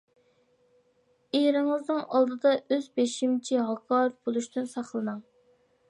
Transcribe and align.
ئېرىڭىزنىڭ 1.39 2.01
ئالدىدا 2.07 2.55
ئۆز 2.57 2.89
بېشىمچى، 2.97 3.63
ھاكاۋۇر 3.69 4.19
بولۇشتىن 4.25 4.71
ساقلىنىڭ. 4.77 5.23